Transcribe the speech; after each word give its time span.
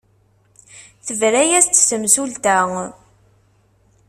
Tebra-as-d 1.05 1.75
temsulta. 1.89 2.59